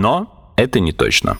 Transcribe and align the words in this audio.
Но 0.00 0.54
это 0.56 0.80
не 0.80 0.92
точно. 0.92 1.38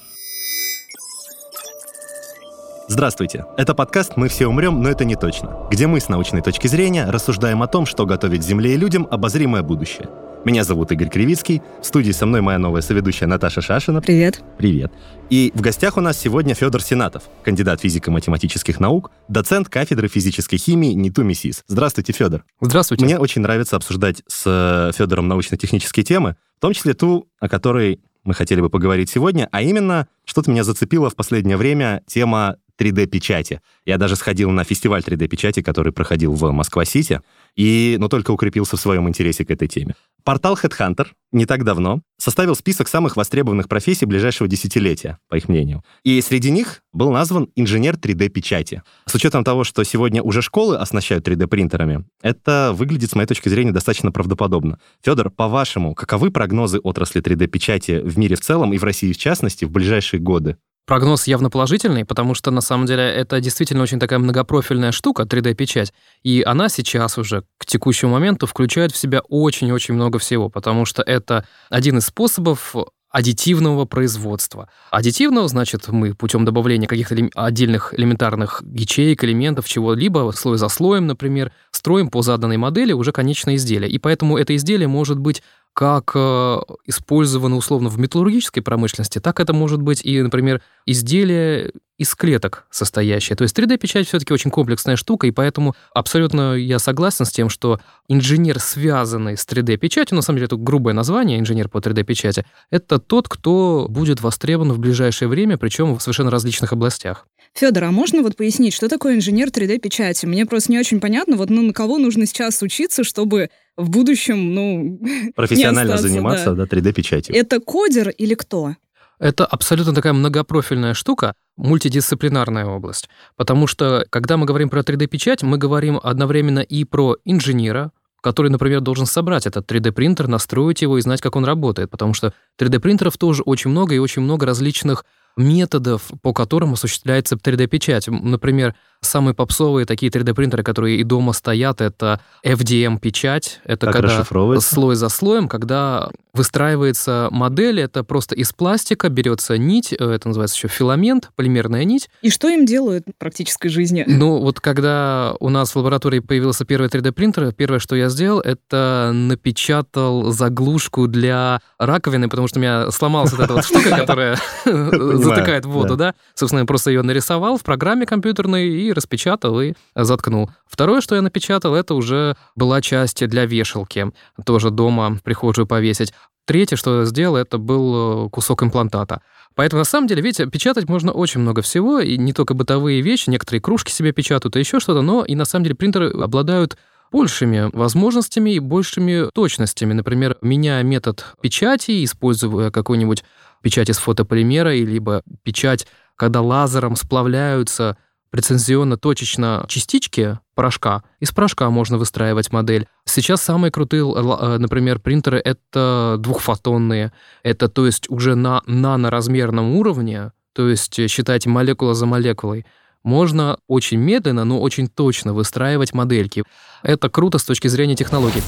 Здравствуйте. 2.89 3.47
Это 3.57 3.75
подкаст 3.75 4.19
«Мы 4.19 4.29
все 4.29 4.49
умрем, 4.49 4.83
но 4.83 4.91
это 4.91 5.07
не 5.07 5.17
точно», 5.17 5.67
где 5.71 5.87
мы 5.87 5.99
с 5.99 6.11
научной 6.11 6.43
точки 6.43 6.67
зрения 6.67 7.07
рассуждаем 7.07 7.63
о 7.63 7.69
том, 7.69 7.87
что 7.87 8.05
готовит 8.05 8.45
Земле 8.45 8.75
и 8.75 8.77
людям 8.77 9.09
обозримое 9.11 9.63
будущее. 9.63 10.11
Меня 10.45 10.65
зовут 10.65 10.93
Игорь 10.93 11.09
Кривицкий. 11.09 11.63
В 11.81 11.87
студии 11.87 12.13
со 12.13 12.27
мной 12.27 12.43
моя 12.43 12.59
новая 12.59 12.83
соведущая 12.83 13.27
Наташа 13.29 13.63
Шашина. 13.63 14.03
Привет. 14.03 14.43
Привет. 14.59 14.93
И 15.31 15.53
в 15.55 15.63
гостях 15.63 15.97
у 15.97 16.03
нас 16.03 16.19
сегодня 16.19 16.55
Федор 16.55 16.83
Сенатов, 16.83 17.23
кандидат 17.43 17.81
физико-математических 17.81 18.79
наук, 18.79 19.11
доцент 19.29 19.71
кафедры 19.71 20.09
физической 20.09 20.59
химии 20.59 20.93
НИТУ 20.93 21.25
МИСИС. 21.25 21.65
Здравствуйте, 21.67 22.13
Федор. 22.13 22.45
Здравствуйте. 22.61 23.07
Мне 23.07 23.19
очень 23.19 23.41
нравится 23.41 23.77
обсуждать 23.77 24.23
с 24.27 24.43
э, 24.45 24.93
Федором 24.95 25.29
научно-технические 25.29 26.05
темы, 26.05 26.37
в 26.59 26.61
том 26.61 26.75
числе 26.75 26.93
ту, 26.93 27.27
о 27.39 27.49
которой 27.49 28.01
мы 28.25 28.35
хотели 28.35 28.61
бы 28.61 28.71
поговорить 28.71 29.11
сегодня, 29.11 29.49
а 29.53 29.63
именно, 29.63 30.09
что-то 30.25 30.51
меня 30.51 30.65
зацепило 30.65 31.11
в 31.11 31.17
последнее 31.17 31.57
время 31.57 32.03
тема 32.07 32.57
3D-печати. 32.81 33.61
Я 33.85 33.99
даже 33.99 34.17
сходил 34.17 34.51
на 34.51 34.65
фестиваль 34.65 35.03
3D-печати, 35.03 35.61
который 35.63 35.93
проходил 35.93 36.33
в 36.33 36.51
Москва-Сити, 36.51 37.21
и, 37.57 37.97
но 38.01 38.09
только 38.09 38.31
укрепился 38.31 38.77
в 38.77 38.81
своем 38.81 39.09
интересе 39.09 39.45
к 39.45 39.51
этой 39.51 39.69
теме. 39.69 39.95
Портал 40.25 40.59
Headhunter 40.63 41.09
не 41.33 41.47
так 41.47 41.65
давно 41.65 42.03
составил 42.19 42.55
список 42.55 42.89
самых 42.89 43.17
востребованных 43.17 43.69
профессий 43.69 44.05
ближайшего 44.05 44.49
десятилетия, 44.49 45.19
по 45.29 45.37
их 45.37 45.49
мнению. 45.49 45.83
И 46.05 46.21
среди 46.21 46.51
них 46.51 46.83
был 46.93 47.11
назван 47.11 47.49
инженер 47.57 47.95
3D-печати. 47.95 48.83
С 49.07 49.15
учетом 49.15 49.45
того, 49.45 49.65
что 49.65 49.83
сегодня 49.85 50.23
уже 50.23 50.43
школы 50.43 50.77
оснащают 50.77 51.27
3D-принтерами, 51.27 52.05
это 52.23 52.73
выглядит, 52.75 53.11
с 53.11 53.15
моей 53.15 53.27
точки 53.27 53.49
зрения, 53.49 53.73
достаточно 53.73 54.13
правдоподобно. 54.13 54.79
Федор, 55.03 55.31
по-вашему, 55.31 55.95
каковы 55.95 56.31
прогнозы 56.31 56.79
отрасли 56.79 57.23
3D-печати 57.23 58.01
в 58.01 58.19
мире 58.19 58.37
в 58.37 58.41
целом 58.41 58.73
и 58.73 58.79
в 58.79 58.85
России 58.85 59.13
в 59.13 59.19
частности 59.19 59.65
в 59.65 59.71
ближайшие 59.71 60.21
годы? 60.21 60.57
Прогноз 60.87 61.27
явно 61.27 61.51
положительный, 61.51 62.05
потому 62.05 62.35
что 62.35 62.51
на 62.51 62.61
самом 62.61 62.87
деле 62.87 63.05
это 63.05 63.41
действительно 63.41 63.83
очень 63.83 64.01
такая 64.01 64.19
многопрофильная 64.19 64.91
штука, 64.93 65.23
3D-печать. 65.23 65.93
И 66.25 66.43
она 66.43 66.69
сейчас 66.69 67.17
уже 67.17 67.45
к 67.59 67.67
текущему 67.67 68.13
моменту 68.13 68.47
включает 68.47 68.93
в 68.93 68.97
себя 68.97 69.21
очень-очень 69.29 69.95
много 69.95 70.19
всего, 70.19 70.49
потому 70.49 70.85
что 70.85 71.03
это 71.03 71.47
один 71.69 71.99
из 71.99 72.07
способов 72.07 72.75
аддитивного 73.11 73.85
производства. 73.85 74.69
Аддитивного, 74.91 75.49
значит, 75.49 75.89
мы 75.89 76.15
путем 76.15 76.45
добавления 76.45 76.87
каких-то 76.87 77.17
отдельных 77.35 77.93
элементарных 77.99 78.63
ячеек, 78.73 79.25
элементов, 79.25 79.69
чего-либо, 79.69 80.33
слой 80.35 80.59
за 80.59 80.69
слоем, 80.69 81.07
например, 81.07 81.53
строим 81.73 82.09
по 82.09 82.23
заданной 82.23 82.57
модели 82.57 82.93
уже 82.93 83.13
конечное 83.13 83.57
изделие. 83.57 83.91
И 83.91 83.99
поэтому 83.99 84.39
это 84.39 84.55
изделие 84.55 84.89
может 84.89 85.19
быть 85.19 85.43
как 85.73 86.13
э, 86.15 86.59
использовано 86.87 87.57
условно 87.57 87.89
в 87.89 87.99
металлургической 87.99 88.63
промышленности, 88.63 89.21
так 89.21 89.39
это 89.39 89.53
может 89.53 89.81
быть 89.81 90.05
и, 90.05 90.21
например, 90.21 90.63
изделие 90.85 91.73
из 92.01 92.15
клеток 92.15 92.65
состоящее. 92.71 93.37
То 93.37 93.43
есть 93.43 93.55
3D-печать 93.59 94.09
все-таки 94.09 94.33
очень 94.33 94.51
комплексная 94.51 94.97
штука, 94.97 95.27
и 95.27 95.31
поэтому 95.31 95.75
абсолютно 95.93 96.55
я 96.55 96.79
согласен 96.79 97.27
с 97.27 97.31
тем, 97.31 97.51
что 97.51 97.79
инженер, 98.09 98.59
связанный 98.59 99.37
с 99.37 99.47
3D-печатью, 99.47 100.15
на 100.17 100.23
самом 100.23 100.39
деле 100.39 100.47
это 100.47 100.57
грубое 100.57 100.95
название, 100.95 101.39
инженер 101.39 101.69
по 101.69 101.77
3D-печати, 101.77 102.47
это 102.71 102.99
тот, 102.99 103.29
кто 103.29 103.87
будет 103.91 104.23
востребован 104.23 104.73
в 104.73 104.79
ближайшее 104.79 105.29
время, 105.29 105.59
причем 105.59 105.95
в 105.95 106.01
совершенно 106.01 106.31
различных 106.31 106.73
областях. 106.73 107.27
Федор, 107.53 107.85
а 107.85 107.91
можно 107.91 108.23
вот 108.23 108.35
пояснить, 108.35 108.73
что 108.73 108.89
такое 108.89 109.17
инженер 109.17 109.49
3D-печати? 109.49 110.25
Мне 110.25 110.47
просто 110.47 110.73
не 110.73 110.79
очень 110.79 111.01
понятно, 111.01 111.37
вот 111.37 111.51
ну, 111.51 111.61
на 111.61 111.75
кого 111.75 111.99
нужно 111.99 112.25
сейчас 112.25 112.63
учиться, 112.63 113.05
чтобы 113.05 113.51
в 113.77 113.91
будущем, 113.91 114.55
ну... 114.55 114.99
Профессионально 115.37 115.99
заниматься, 115.99 116.53
да, 116.55 116.65
да 116.65 116.77
3D-печатью. 116.77 117.37
Это 117.37 117.61
кодер 117.61 118.09
или 118.09 118.33
кто? 118.33 118.77
Это 119.21 119.45
абсолютно 119.45 119.95
такая 119.95 120.15
многопрофильная 120.15 120.95
штука, 120.95 121.35
мультидисциплинарная 121.59 122.65
область. 122.65 123.11
Потому 123.37 123.67
что, 123.67 124.07
когда 124.09 124.39
мы 124.39 124.47
говорим 124.47 124.71
про 124.71 124.81
3D-печать, 124.81 125.43
мы 125.43 125.59
говорим 125.59 126.01
одновременно 126.03 126.61
и 126.61 126.85
про 126.85 127.17
инженера, 127.27 127.93
который, 128.23 128.51
например, 128.51 128.81
должен 128.81 129.05
собрать 129.05 129.47
этот 129.47 129.71
3D-принтер, 129.71 130.27
настроить 130.27 130.81
его 130.81 130.97
и 130.97 131.03
знать, 131.03 131.21
как 131.21 131.37
он 131.37 131.45
работает. 131.45 131.91
Потому 131.91 132.15
что 132.15 132.33
3D-принтеров 132.59 133.19
тоже 133.19 133.43
очень 133.43 133.71
много, 133.71 133.95
и 133.95 133.99
очень 133.99 134.23
много 134.23 134.47
различных 134.47 135.05
методов, 135.37 136.11
по 136.23 136.33
которым 136.33 136.73
осуществляется 136.73 137.37
3D-печать. 137.37 138.09
Например, 138.09 138.75
самые 139.01 139.35
попсовые 139.35 139.87
такие 139.87 140.11
3D-принтеры, 140.11 140.63
которые 140.63 140.99
и 140.99 141.05
дома 141.05 141.33
стоят, 141.33 141.81
это 141.81 142.21
FDM-печать. 142.45 143.61
Это 143.65 143.87
как 143.87 143.97
когда 143.97 144.61
слой 144.61 144.97
за 144.97 145.09
слоем, 145.09 145.49
когда 145.49 146.11
выстраивается 146.33 147.29
модель, 147.31 147.81
это 147.81 148.05
просто 148.05 148.35
из 148.35 148.53
пластика 148.53 149.09
берется 149.09 149.59
нить, 149.59 149.93
э, 149.93 149.97
это 149.97 150.29
называется 150.29 150.57
еще 150.57 150.69
филамент, 150.69 151.31
полимерная 151.35 151.85
нить. 151.85 152.09
И 152.23 152.31
что 152.31 152.49
им 152.49 152.67
делают 152.67 153.05
в 153.09 153.19
практической 153.19 153.69
жизни? 153.69 154.05
Ну, 154.07 154.39
вот 154.39 154.61
когда 154.61 155.35
у 155.41 155.49
нас 155.49 155.75
в 155.75 155.77
лаборатории 155.77 156.21
появился 156.21 156.65
первый 156.65 156.89
3D-принтер, 156.89 157.53
первое, 157.53 157.81
что 157.81 157.97
я 157.97 158.09
сделал, 158.09 158.41
это 158.41 159.11
напечатал 159.13 160.31
заглушку 160.31 161.09
для 161.09 161.61
раковины, 161.79 162.29
потому 162.29 162.47
что 162.49 162.59
у 162.59 162.63
меня 162.63 162.91
сломалась 162.91 163.33
вот 163.33 163.41
эта 163.41 163.55
вот 163.55 163.65
штука, 163.65 163.91
которая 163.97 164.39
затыкает 164.65 165.65
воду, 165.65 165.97
да. 165.97 166.15
Собственно, 166.35 166.61
я 166.61 166.67
просто 166.67 166.91
ее 166.91 167.03
нарисовал 167.03 167.59
в 167.59 167.63
программе 167.63 168.07
компьютерной 168.07 168.69
и 168.69 168.90
распечатал 168.93 169.61
и 169.61 169.75
заткнул. 169.95 170.51
Второе, 170.67 171.01
что 171.01 171.15
я 171.15 171.23
напечатал, 171.23 171.75
это 171.75 171.95
уже 171.95 172.37
была 172.57 172.81
часть 172.81 173.27
для 173.27 173.47
вешалки, 173.47 174.13
тоже 174.45 174.71
дома 174.71 175.19
прихожую 175.23 175.67
повесить. 175.67 176.13
Третье, 176.47 176.77
что 176.77 177.01
я 177.01 177.05
сделал, 177.05 177.37
это 177.37 177.59
был 177.59 178.27
э, 178.27 178.31
кусок 178.31 178.63
имплантата. 178.63 179.23
Поэтому, 179.55 179.81
на 179.81 179.85
самом 179.85 180.09
деле, 180.09 180.23
видите, 180.23 180.47
печатать 180.47 180.89
можно 180.89 181.13
очень 181.13 181.41
много 181.41 181.63
всего, 181.63 182.01
и 182.01 182.17
не 182.17 182.33
только 182.33 182.55
бытовые 182.55 183.03
вещи, 183.03 183.31
некоторые 183.31 183.61
кружки 183.61 183.93
себе 183.93 184.13
печатают, 184.13 184.57
и 184.57 184.59
еще 184.59 184.81
что-то, 184.81 185.03
но 185.03 185.25
и 185.25 185.35
на 185.35 185.45
самом 185.45 185.65
деле 185.65 185.77
принтеры 185.77 186.11
обладают 186.11 186.77
большими 187.13 187.71
возможностями 187.73 188.51
и 188.51 188.59
большими 188.59 189.31
точностями. 189.33 189.93
Например, 189.93 190.39
меняя 190.43 190.83
метод 190.83 191.25
печати, 191.41 192.05
используя 192.05 192.71
какую-нибудь 192.71 193.25
печать 193.63 193.91
из 193.91 193.99
фотополимера, 193.99 194.75
либо 194.75 195.23
печать, 195.43 195.87
когда 196.17 196.41
лазером 196.41 196.97
сплавляются 196.97 197.97
прецензионно-точечно 198.31 199.65
частички 199.69 200.39
порошка. 200.55 201.03
Из 201.19 201.33
порошка 201.33 201.69
можно 201.71 201.99
выстраивать 201.99 202.53
модель. 202.53 202.87
Сейчас 203.05 203.43
самые 203.43 203.71
крутые, 203.71 204.03
э, 204.03 204.59
например, 204.59 205.01
принтеры— 205.01 205.39
это 205.45 206.17
двухфотонные. 206.19 207.13
Это, 207.43 207.69
то 207.69 207.87
есть, 207.87 208.09
уже 208.09 208.35
на 208.35 208.63
наноразмерном 208.67 209.77
уровне, 209.77 210.33
то 210.53 210.69
есть, 210.69 210.99
э, 210.99 211.09
считайте 211.09 211.49
молекула 211.49 211.95
за 211.95 212.07
молекулой, 212.07 212.67
можно 213.03 213.59
очень 213.67 213.99
медленно, 213.99 214.45
но 214.45 214.61
очень 214.61 214.87
точно 214.87 215.33
выстраивать 215.33 215.95
модельки. 215.95 216.45
Это 216.83 217.09
круто 217.09 217.39
с 217.39 217.45
точки 217.45 217.69
зрения 217.69 217.97
технологий. 217.97 218.43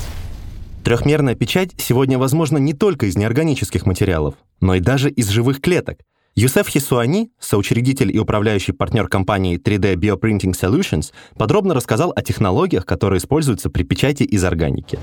Трехмерная 0.84 1.34
печать 1.34 1.70
сегодня 1.78 2.18
возможна 2.18 2.58
не 2.58 2.74
только 2.74 3.06
из 3.06 3.16
неорганических 3.16 3.86
материалов, 3.86 4.34
но 4.60 4.74
и 4.74 4.80
даже 4.80 5.10
из 5.10 5.28
живых 5.28 5.60
клеток— 5.60 5.98
Юсеф 6.34 6.66
Хисуани, 6.68 7.28
соучредитель 7.38 8.10
и 8.10 8.18
управляющий 8.18 8.72
партнер 8.72 9.06
компании 9.06 9.60
3D 9.60 9.96
Bioprinting 9.96 10.54
Solutions, 10.56 11.12
подробно 11.38 11.74
рассказал 11.74 12.10
о 12.16 12.22
технологиях, 12.22 12.86
которые 12.86 13.18
используются 13.18 13.68
при 13.68 13.82
печати 13.82 14.22
из 14.22 14.42
органики. 14.42 14.98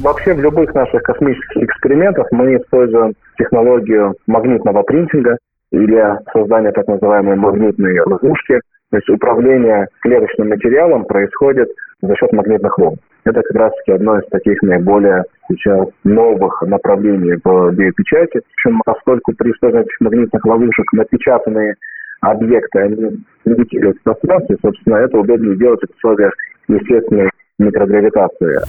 Вообще 0.00 0.34
в 0.34 0.40
любых 0.40 0.74
наших 0.74 1.04
космических 1.04 1.62
экспериментах 1.62 2.26
мы 2.32 2.56
используем 2.56 3.14
технологию 3.38 4.16
магнитного 4.26 4.82
принтинга 4.82 5.38
или 5.70 6.02
создания 6.32 6.72
так 6.72 6.88
называемой 6.88 7.36
магнитной 7.36 8.00
ловушки. 8.00 8.60
То 8.90 8.96
есть 8.96 9.08
управление 9.08 9.86
клеточным 10.00 10.48
материалом 10.48 11.04
происходит 11.04 11.68
за 12.02 12.16
счет 12.16 12.32
магнитных 12.32 12.76
волн. 12.76 12.96
Это 13.26 13.42
как 13.42 13.56
раз-таки 13.56 13.90
одно 13.90 14.20
из 14.20 14.28
таких 14.28 14.62
наиболее 14.62 15.24
сейчас 15.48 15.88
новых 16.04 16.62
направлений 16.62 17.34
в 17.42 17.72
биопечати. 17.72 18.40
Причем, 18.54 18.80
поскольку 18.84 19.32
при 19.32 19.50
использовании 19.50 19.90
магнитных 19.98 20.44
ловушек 20.46 20.92
напечатанные 20.92 21.74
объекты, 22.20 22.78
они 22.78 23.24
левитируют 23.44 23.98
в 23.98 24.02
пространстве, 24.04 24.56
собственно, 24.62 24.96
это 24.98 25.18
удобнее 25.18 25.56
делать 25.56 25.80
в 25.80 25.96
условиях 25.96 26.32
естественной 26.68 27.30
микрогравитации. 27.58 28.60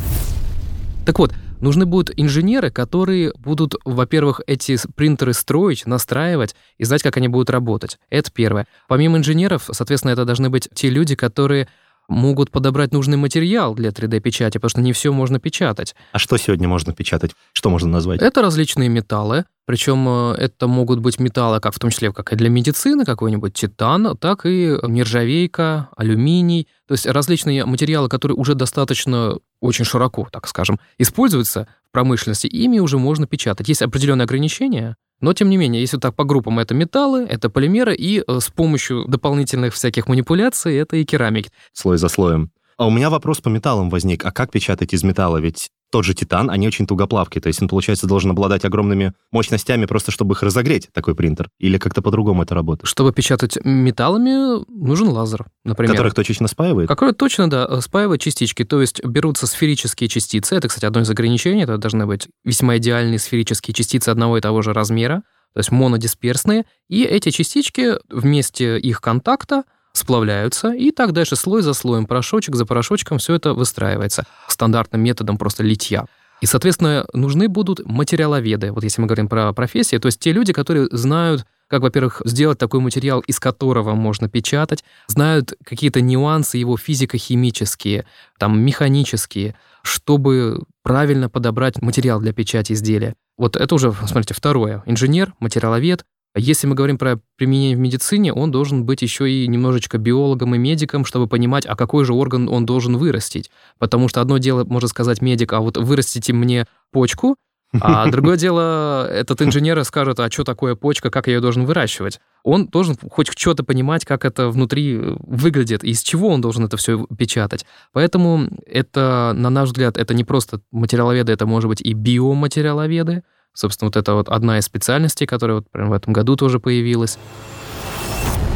Так 1.05 1.19
вот, 1.19 1.31
Нужны 1.59 1.87
будут 1.87 2.11
инженеры, 2.15 2.69
которые 2.69 3.33
будут, 3.43 3.73
во-первых, 3.83 4.41
эти 4.45 4.75
принтеры 4.95 5.33
строить, 5.33 5.87
настраивать 5.87 6.55
и 6.77 6.83
знать, 6.83 7.01
как 7.01 7.17
они 7.17 7.29
будут 7.29 7.49
работать. 7.49 7.97
Это 8.11 8.31
первое. 8.31 8.67
Помимо 8.87 9.17
инженеров, 9.17 9.63
соответственно, 9.71 10.11
это 10.11 10.23
должны 10.23 10.51
быть 10.51 10.69
те 10.75 10.89
люди, 10.89 11.15
которые 11.15 11.67
могут 12.07 12.51
подобрать 12.51 12.93
нужный 12.93 13.17
материал 13.17 13.75
для 13.75 13.89
3D-печати, 13.89 14.57
потому 14.57 14.69
что 14.69 14.81
не 14.81 14.93
все 14.93 15.11
можно 15.11 15.39
печатать. 15.39 15.95
А 16.11 16.19
что 16.19 16.37
сегодня 16.37 16.67
можно 16.67 16.93
печатать? 16.93 17.31
Что 17.53 17.69
можно 17.69 17.89
назвать? 17.89 18.21
Это 18.21 18.41
различные 18.41 18.89
металлы, 18.89 19.45
причем 19.67 20.07
э, 20.07 20.35
это 20.37 20.67
могут 20.67 20.99
быть 20.99 21.19
металлы, 21.19 21.59
как 21.59 21.75
в 21.75 21.79
том 21.79 21.89
числе 21.89 22.13
как 22.13 22.31
и 22.31 22.37
для 22.37 22.49
медицины, 22.49 23.03
какой-нибудь 23.03 23.53
титан, 23.53 24.17
так 24.17 24.45
и 24.45 24.77
нержавейка, 24.81 25.89
алюминий. 25.97 26.69
То 26.87 26.93
есть 26.93 27.05
различные 27.05 27.65
материалы, 27.65 28.07
которые 28.07 28.37
уже 28.37 28.55
достаточно 28.55 29.37
очень 29.59 29.83
широко, 29.83 30.29
так 30.31 30.47
скажем, 30.47 30.79
используются 30.97 31.67
в 31.89 31.91
промышленности, 31.91 32.47
ими 32.47 32.79
уже 32.79 32.97
можно 32.97 33.27
печатать. 33.27 33.67
Есть 33.67 33.81
определенные 33.81 34.23
ограничения, 34.23 34.95
но, 35.19 35.33
тем 35.33 35.49
не 35.49 35.57
менее, 35.57 35.81
если 35.81 35.97
так 35.97 36.15
по 36.15 36.23
группам, 36.23 36.59
это 36.59 36.73
металлы, 36.73 37.25
это 37.27 37.49
полимеры, 37.49 37.93
и 37.93 38.23
э, 38.25 38.39
с 38.39 38.49
помощью 38.49 39.05
дополнительных 39.05 39.73
всяких 39.73 40.07
манипуляций 40.07 40.77
это 40.77 40.95
и 40.95 41.03
керамики. 41.03 41.49
Слой 41.73 41.97
за 41.97 42.07
слоем. 42.07 42.51
А 42.77 42.87
у 42.87 42.91
меня 42.91 43.09
вопрос 43.09 43.41
по 43.41 43.49
металлам 43.49 43.89
возник. 43.89 44.23
А 44.23 44.31
как 44.31 44.51
печатать 44.51 44.93
из 44.93 45.03
металла? 45.03 45.39
Ведь 45.39 45.71
тот 45.91 46.05
же 46.05 46.13
титан, 46.13 46.49
они 46.49 46.67
очень 46.67 46.85
тугоплавкие, 46.85 47.41
то 47.41 47.47
есть 47.47 47.61
он, 47.61 47.67
получается, 47.67 48.07
должен 48.07 48.31
обладать 48.31 48.65
огромными 48.65 49.13
мощностями 49.31 49.85
просто, 49.85 50.11
чтобы 50.11 50.33
их 50.33 50.43
разогреть, 50.43 50.89
такой 50.93 51.15
принтер. 51.15 51.49
Или 51.59 51.77
как-то 51.77 52.01
по-другому 52.01 52.43
это 52.43 52.55
работает? 52.55 52.87
Чтобы 52.87 53.13
печатать 53.13 53.57
металлами, 53.63 54.65
нужен 54.69 55.09
лазер, 55.09 55.45
например. 55.63 55.93
Который 55.93 56.11
точечно 56.11 56.47
спаивает? 56.47 56.87
Который 56.87 57.13
точно, 57.13 57.49
да, 57.49 57.81
спаивает 57.81 58.21
частички, 58.21 58.63
то 58.63 58.81
есть 58.81 59.03
берутся 59.03 59.47
сферические 59.47 60.09
частицы, 60.09 60.55
это, 60.55 60.67
кстати, 60.67 60.85
одно 60.85 61.01
из 61.01 61.09
ограничений, 61.09 61.63
это 61.63 61.77
должны 61.77 62.05
быть 62.05 62.27
весьма 62.43 62.77
идеальные 62.77 63.19
сферические 63.19 63.73
частицы 63.73 64.09
одного 64.09 64.37
и 64.37 64.41
того 64.41 64.61
же 64.61 64.73
размера, 64.73 65.23
то 65.53 65.59
есть 65.59 65.71
монодисперсные, 65.71 66.65
и 66.89 67.03
эти 67.03 67.29
частички 67.31 67.93
вместе 68.09 68.77
их 68.77 69.01
контакта 69.01 69.63
сплавляются, 69.97 70.73
и 70.73 70.91
так 70.91 71.11
дальше 71.11 71.35
слой 71.35 71.61
за 71.61 71.73
слоем, 71.73 72.05
порошочек 72.05 72.55
за 72.55 72.65
порошочком, 72.65 73.17
все 73.17 73.35
это 73.35 73.53
выстраивается 73.53 74.25
стандартным 74.47 75.01
методом 75.01 75.37
просто 75.37 75.63
литья. 75.63 76.05
И, 76.39 76.45
соответственно, 76.45 77.05
нужны 77.13 77.47
будут 77.47 77.83
материаловеды, 77.85 78.71
вот 78.71 78.83
если 78.83 79.01
мы 79.01 79.07
говорим 79.07 79.27
про 79.27 79.51
профессии, 79.53 79.97
то 79.97 80.05
есть 80.05 80.19
те 80.19 80.31
люди, 80.31 80.53
которые 80.53 80.87
знают, 80.91 81.45
как, 81.67 81.81
во-первых, 81.81 82.21
сделать 82.25 82.59
такой 82.59 82.79
материал, 82.79 83.19
из 83.21 83.39
которого 83.39 83.95
можно 83.95 84.29
печатать, 84.29 84.83
знают 85.07 85.53
какие-то 85.65 85.99
нюансы 85.99 86.57
его 86.57 86.77
физико-химические, 86.77 88.05
там, 88.37 88.59
механические, 88.61 89.55
чтобы 89.81 90.61
правильно 90.83 91.29
подобрать 91.29 91.81
материал 91.81 92.19
для 92.19 92.33
печати 92.33 92.73
изделия. 92.73 93.15
Вот 93.37 93.55
это 93.55 93.75
уже, 93.75 93.91
смотрите, 93.91 94.33
второе. 94.33 94.83
Инженер, 94.85 95.33
материаловед, 95.39 96.05
если 96.35 96.67
мы 96.67 96.75
говорим 96.75 96.97
про 96.97 97.19
применение 97.35 97.75
в 97.75 97.79
медицине, 97.79 98.33
он 98.33 98.51
должен 98.51 98.85
быть 98.85 99.01
еще 99.01 99.29
и 99.29 99.47
немножечко 99.47 99.97
биологом 99.97 100.55
и 100.55 100.57
медиком, 100.57 101.05
чтобы 101.05 101.27
понимать, 101.27 101.65
а 101.65 101.75
какой 101.75 102.05
же 102.05 102.13
орган 102.13 102.47
он 102.49 102.65
должен 102.65 102.97
вырастить. 102.97 103.49
Потому 103.79 104.07
что 104.07 104.21
одно 104.21 104.37
дело, 104.37 104.63
можно 104.63 104.87
сказать, 104.87 105.21
медик, 105.21 105.53
а 105.53 105.59
вот 105.59 105.77
вырастите 105.77 106.33
мне 106.33 106.67
почку, 106.91 107.37
а 107.79 108.07
другое 108.11 108.37
дело, 108.37 109.07
этот 109.11 109.41
инженер 109.41 109.83
скажет, 109.83 110.19
а 110.19 110.31
что 110.31 110.43
такое 110.43 110.75
почка, 110.75 111.09
как 111.09 111.27
я 111.27 111.33
ее 111.33 111.41
должен 111.41 111.65
выращивать. 111.65 112.19
Он 112.43 112.67
должен 112.67 112.95
хоть 113.09 113.27
что-то 113.37 113.63
понимать, 113.63 114.05
как 114.05 114.23
это 114.25 114.49
внутри 114.49 114.97
выглядит, 114.97 115.83
и 115.83 115.89
из 115.89 116.01
чего 116.01 116.29
он 116.29 116.41
должен 116.41 116.65
это 116.65 116.77
все 116.77 117.05
печатать. 117.17 117.65
Поэтому 117.91 118.47
это, 118.65 119.33
на 119.35 119.49
наш 119.49 119.69
взгляд, 119.69 119.97
это 119.97 120.13
не 120.13 120.23
просто 120.23 120.61
материаловеды, 120.71 121.31
это 121.31 121.45
может 121.45 121.67
быть 121.67 121.81
и 121.81 121.93
биоматериаловеды, 121.93 123.23
Собственно, 123.57 123.87
вот 123.87 123.95
это 123.95 124.13
вот 124.13 124.29
одна 124.29 124.59
из 124.59 124.65
специальностей, 124.65 125.25
которая 125.25 125.57
вот 125.57 125.71
прямо 125.71 125.89
в 125.89 125.93
этом 125.93 126.13
году 126.13 126.35
тоже 126.35 126.59
появилась. 126.59 127.17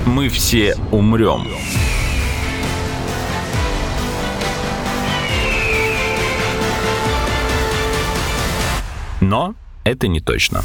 Мы 0.06 0.30
все 0.30 0.76
умрем. 0.92 1.48
Но 9.22 9.56
это 9.86 10.08
не 10.08 10.20
точно. 10.20 10.62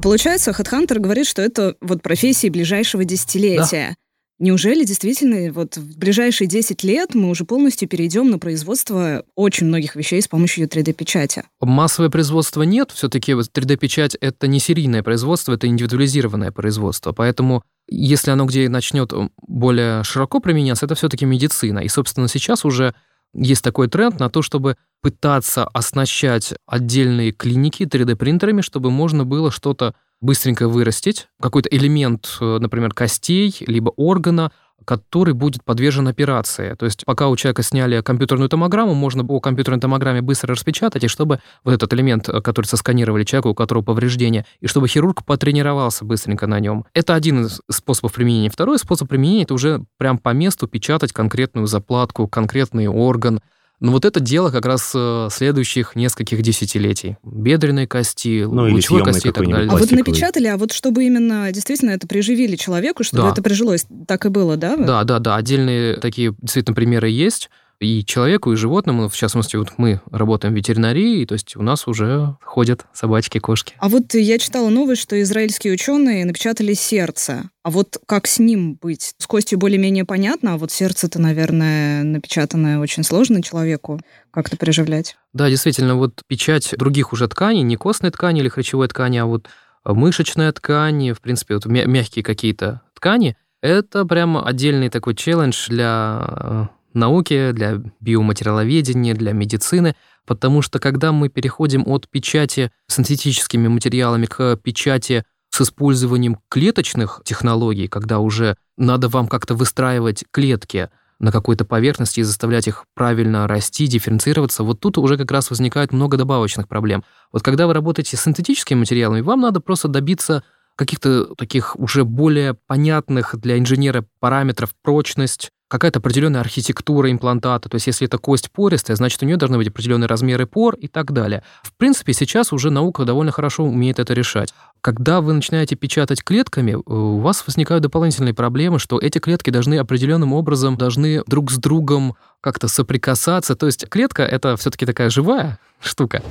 Получается, 0.00 0.52
HeadHunter 0.52 1.00
говорит, 1.00 1.26
что 1.26 1.42
это 1.42 1.74
вот 1.80 2.02
профессии 2.02 2.48
ближайшего 2.48 3.04
десятилетия. 3.04 3.96
Неужели 4.40 4.84
действительно 4.84 5.52
вот 5.52 5.76
в 5.76 5.98
ближайшие 5.98 6.48
10 6.48 6.82
лет 6.82 7.14
мы 7.14 7.28
уже 7.28 7.44
полностью 7.44 7.86
перейдем 7.86 8.30
на 8.30 8.38
производство 8.38 9.22
очень 9.34 9.66
многих 9.66 9.96
вещей 9.96 10.22
с 10.22 10.28
помощью 10.28 10.66
3D-печати? 10.66 11.44
Массовое 11.60 12.08
производство 12.08 12.62
нет. 12.62 12.90
Все-таки 12.90 13.32
3D-печать— 13.32 14.16
это 14.20 14.46
не 14.46 14.58
серийное 14.58 15.02
производство, 15.02 15.52
это 15.52 15.66
индивидуализированное 15.66 16.52
производство. 16.52 17.12
Поэтому 17.12 17.62
если 17.86 18.30
оно 18.30 18.46
где 18.46 18.70
начнет 18.70 19.12
более 19.46 20.02
широко 20.04 20.40
применяться, 20.40 20.86
это 20.86 20.94
все-таки 20.94 21.26
медицина. 21.26 21.80
И, 21.80 21.88
собственно, 21.88 22.26
сейчас 22.26 22.64
уже 22.64 22.94
есть 23.34 23.62
такой 23.62 23.88
тренд 23.88 24.18
на 24.18 24.28
то, 24.28 24.42
чтобы 24.42 24.76
пытаться 25.02 25.64
оснащать 25.64 26.54
отдельные 26.66 27.32
клиники 27.32 27.84
3D-принтерами, 27.84 28.60
чтобы 28.60 28.90
можно 28.90 29.24
было 29.24 29.50
что-то 29.50 29.94
быстренько 30.20 30.68
вырастить 30.68 31.28
какой-то 31.40 31.68
элемент, 31.70 32.36
э, 32.40 32.58
например, 32.58 32.92
костей, 32.92 33.54
либо 33.60 33.90
органа, 33.96 34.52
который 34.84 35.34
будет 35.34 35.64
подвержен 35.64 36.08
операции. 36.08 36.74
То 36.74 36.86
есть 36.86 37.04
пока 37.04 37.28
у 37.28 37.36
человека 37.36 37.62
сняли 37.62 38.00
компьютерную 38.00 38.48
томограмму, 38.48 38.94
можно 38.94 39.24
по 39.24 39.40
компьютерной 39.40 39.80
томограмме 39.80 40.22
быстро 40.22 40.54
распечатать, 40.54 41.04
и 41.04 41.08
чтобы 41.08 41.40
вот 41.64 41.74
этот 41.74 41.92
элемент, 41.94 42.28
э, 42.28 42.40
который 42.40 42.66
сосканировали 42.66 43.24
человеку, 43.24 43.50
у 43.50 43.54
которого 43.54 43.82
повреждение, 43.82 44.44
и 44.60 44.66
чтобы 44.66 44.88
хирург 44.88 45.24
потренировался 45.24 46.04
быстренько 46.04 46.46
на 46.46 46.60
нем. 46.60 46.84
Это 46.94 47.14
один 47.14 47.46
из 47.46 47.60
способов 47.70 48.12
применения. 48.12 48.50
Второй 48.50 48.78
способ 48.78 49.08
применения— 49.08 49.42
это 49.44 49.54
уже 49.54 49.84
прям 49.98 50.18
по 50.18 50.30
месту 50.30 50.66
печатать 50.66 51.12
конкретную 51.12 51.66
заплатку, 51.66 52.26
конкретный 52.28 52.86
орган, 52.86 53.40
но 53.80 53.92
вот 53.92 54.04
это 54.04 54.20
дело 54.20 54.50
как 54.50 54.66
раз 54.66 54.92
э, 54.94 55.28
следующих 55.30 55.96
нескольких 55.96 56.42
десятилетий. 56.42 57.16
Бедренной 57.24 57.86
кости, 57.86 58.44
ну, 58.44 58.70
лучевой 58.70 59.04
кости 59.04 59.28
и 59.28 59.32
так 59.32 59.48
далее. 59.48 59.70
А 59.70 59.76
вот 59.76 59.90
напечатали, 59.90 60.48
а 60.48 60.58
вот 60.58 60.72
чтобы 60.72 61.04
именно 61.04 61.50
действительно 61.50 61.90
это 61.90 62.06
приживили 62.06 62.56
человеку, 62.56 63.04
чтобы 63.04 63.24
да. 63.24 63.30
это 63.30 63.42
прижилось, 63.42 63.86
так 64.06 64.26
и 64.26 64.28
было, 64.28 64.56
да? 64.56 64.76
Да, 64.76 65.04
да, 65.04 65.18
да. 65.18 65.36
Отдельные 65.36 65.96
такие 65.96 66.34
действительно 66.42 66.74
примеры 66.74 67.08
есть 67.08 67.50
и 67.80 68.04
человеку, 68.04 68.52
и 68.52 68.56
животному. 68.56 69.08
В 69.08 69.16
частности, 69.16 69.56
вот 69.56 69.72
мы 69.78 70.00
работаем 70.10 70.54
в 70.54 70.56
ветеринарии, 70.56 71.24
то 71.24 71.32
есть 71.32 71.56
у 71.56 71.62
нас 71.62 71.88
уже 71.88 72.36
ходят 72.42 72.86
собачки, 72.92 73.38
кошки. 73.38 73.74
А 73.78 73.88
вот 73.88 74.14
я 74.14 74.38
читала 74.38 74.68
новость, 74.68 75.02
что 75.02 75.20
израильские 75.22 75.72
ученые 75.72 76.24
напечатали 76.26 76.74
сердце. 76.74 77.50
А 77.62 77.70
вот 77.70 77.98
как 78.06 78.26
с 78.26 78.38
ним 78.38 78.78
быть? 78.80 79.14
С 79.18 79.26
костью 79.26 79.58
более-менее 79.58 80.04
понятно, 80.04 80.54
а 80.54 80.58
вот 80.58 80.70
сердце-то, 80.70 81.20
наверное, 81.20 82.04
напечатанное 82.04 82.78
очень 82.78 83.02
сложно 83.02 83.42
человеку 83.42 84.00
как-то 84.30 84.56
приживлять. 84.56 85.16
Да, 85.32 85.48
действительно, 85.48 85.96
вот 85.96 86.22
печать 86.26 86.74
других 86.76 87.12
уже 87.12 87.28
тканей, 87.28 87.62
не 87.62 87.76
костной 87.76 88.10
ткани 88.10 88.40
или 88.40 88.48
хрящевой 88.48 88.88
ткани, 88.88 89.18
а 89.18 89.26
вот 89.26 89.48
мышечная 89.84 90.52
ткань, 90.52 91.12
в 91.12 91.20
принципе, 91.20 91.54
вот 91.54 91.64
мягкие 91.64 92.22
какие-то 92.22 92.82
ткани, 92.94 93.36
это 93.62 94.04
прямо 94.04 94.46
отдельный 94.46 94.90
такой 94.90 95.14
челлендж 95.14 95.68
для 95.68 96.70
науки, 96.92 97.52
для 97.52 97.82
биоматериаловедения, 98.00 99.14
для 99.14 99.32
медицины, 99.32 99.94
потому 100.26 100.62
что 100.62 100.78
когда 100.78 101.12
мы 101.12 101.28
переходим 101.28 101.84
от 101.86 102.08
печати 102.08 102.70
синтетическими 102.88 103.68
материалами 103.68 104.26
к 104.26 104.56
печати 104.56 105.24
с 105.50 105.60
использованием 105.60 106.38
клеточных 106.48 107.22
технологий, 107.24 107.88
когда 107.88 108.20
уже 108.20 108.56
надо 108.76 109.08
вам 109.08 109.28
как-то 109.28 109.54
выстраивать 109.54 110.24
клетки 110.30 110.90
на 111.18 111.32
какой-то 111.32 111.64
поверхности 111.64 112.20
и 112.20 112.22
заставлять 112.22 112.66
их 112.66 112.84
правильно 112.94 113.46
расти, 113.46 113.86
дифференцироваться, 113.86 114.62
вот 114.62 114.80
тут 114.80 114.96
уже 114.98 115.18
как 115.18 115.30
раз 115.30 115.50
возникает 115.50 115.92
много 115.92 116.16
добавочных 116.16 116.66
проблем. 116.66 117.04
Вот 117.30 117.42
когда 117.42 117.66
вы 117.66 117.74
работаете 117.74 118.16
с 118.16 118.22
синтетическими 118.22 118.78
материалами, 118.78 119.20
вам 119.20 119.40
надо 119.40 119.60
просто 119.60 119.88
добиться 119.88 120.42
каких-то 120.76 121.34
таких 121.34 121.76
уже 121.78 122.04
более 122.04 122.54
понятных 122.54 123.38
для 123.38 123.58
инженера 123.58 124.06
параметров 124.18 124.70
прочность, 124.82 125.50
какая-то 125.70 126.00
определенная 126.00 126.40
архитектура 126.40 127.10
имплантата. 127.10 127.68
То 127.68 127.76
есть 127.76 127.86
если 127.86 128.06
это 128.06 128.18
кость 128.18 128.50
пористая, 128.50 128.96
значит, 128.96 129.22
у 129.22 129.26
нее 129.26 129.36
должны 129.36 129.56
быть 129.56 129.68
определенные 129.68 130.08
размеры 130.08 130.46
пор 130.46 130.74
и 130.74 130.88
так 130.88 131.12
далее. 131.12 131.44
В 131.62 131.72
принципе, 131.72 132.12
сейчас 132.12 132.52
уже 132.52 132.70
наука 132.70 133.04
довольно 133.04 133.30
хорошо 133.30 133.64
умеет 133.64 134.00
это 134.00 134.12
решать. 134.12 134.52
Когда 134.80 135.20
вы 135.20 135.32
начинаете 135.32 135.76
печатать 135.76 136.24
клетками, 136.24 136.72
э, 136.72 136.74
у 136.74 137.18
вас 137.18 137.46
возникают 137.46 137.84
дополнительные 137.84 138.34
проблемы, 138.34 138.80
что 138.80 138.98
эти 138.98 139.18
клетки 139.18 139.50
должны 139.50 139.76
определенным 139.76 140.32
образом 140.32 140.76
должны 140.76 141.22
друг 141.26 141.52
с 141.52 141.56
другом 141.56 142.16
как-то 142.40 142.66
соприкасаться. 142.66 143.54
То 143.54 143.66
есть 143.66 143.88
клетка— 143.88 144.22
это 144.24 144.56
все-таки 144.56 144.86
такая 144.86 145.08
живая 145.08 145.60
штука. 145.80 146.22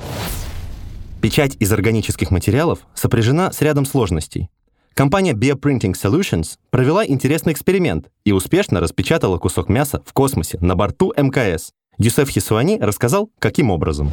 Печать 1.22 1.56
из 1.60 1.72
органических 1.72 2.30
материалов 2.30 2.80
сопряжена 2.94 3.54
с 3.54 3.62
рядом 3.62 3.86
сложностей. 3.86 4.50
Компания 5.00 5.32
Bioprinting 5.32 5.96
Solutions 5.96 6.60
провела 6.72 7.06
интересный 7.08 7.54
эксперимент 7.54 8.08
и 8.26 8.34
успешно 8.34 8.82
распечатала 8.82 9.38
кусок 9.38 9.70
мяса 9.70 10.02
в 10.06 10.12
космосе 10.12 10.58
на 10.60 10.76
борту 10.76 11.14
МКС. 11.16 11.72
Юсеф 11.98 12.28
Хисуани 12.28 12.78
рассказал, 12.82 13.30
каким 13.40 13.72
образом. 13.72 14.08